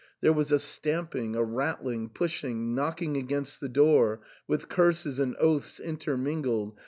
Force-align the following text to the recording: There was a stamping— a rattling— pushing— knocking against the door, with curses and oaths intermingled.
There 0.21 0.33
was 0.33 0.51
a 0.51 0.57
stamping— 0.57 1.35
a 1.35 1.43
rattling— 1.43 2.09
pushing— 2.09 2.73
knocking 2.73 3.17
against 3.17 3.61
the 3.61 3.69
door, 3.69 4.21
with 4.47 4.67
curses 4.67 5.19
and 5.19 5.35
oaths 5.39 5.79
intermingled. 5.79 6.75